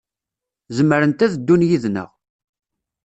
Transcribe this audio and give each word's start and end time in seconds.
Zemrent 0.77 1.25
ad 1.25 1.33
ddun 1.39 1.65
yid-neɣ. 1.69 2.09